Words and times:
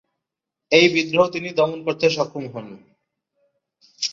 এই 0.71 0.85
বিদ্রোহ 0.93 1.25
তিনি 1.27 1.49
দমন 1.51 1.79
করতে 1.83 2.05
সক্ষম 2.09 2.43
হন। 2.53 2.67